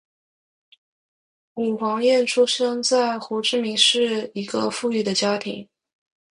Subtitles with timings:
[1.53, 5.69] 武黄燕出生在胡志明市一个富裕的家庭。